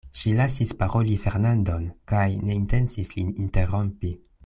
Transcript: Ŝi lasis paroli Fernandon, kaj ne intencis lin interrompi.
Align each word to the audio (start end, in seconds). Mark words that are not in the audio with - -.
Ŝi 0.19 0.31
lasis 0.37 0.71
paroli 0.79 1.17
Fernandon, 1.27 1.85
kaj 2.13 2.25
ne 2.49 2.59
intencis 2.65 3.17
lin 3.19 3.33
interrompi. 3.47 4.17